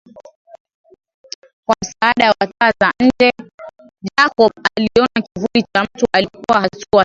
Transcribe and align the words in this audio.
Kwa 1.65 1.75
msaada 1.83 2.27
wa 2.29 2.47
taa 2.47 2.71
za 2.79 2.91
nje 2.99 3.31
Jacob 4.17 4.51
aliona 4.77 5.27
kivuli 5.33 5.65
cha 5.73 5.83
mtu 5.83 6.05
alikuwa 6.13 6.61
hatua 6.61 6.79
saba 6.91 6.99